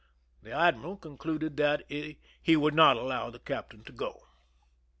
The 0.41 0.51
admiral 0.51 0.97
concluded 0.97 1.57
that 1.57 1.83
he 1.87 2.55
would 2.55 2.73
not 2.73 2.97
allow 2.97 3.29
the 3.29 3.37
captain 3.37 3.83
to 3.83 3.91
go. 3.93 4.23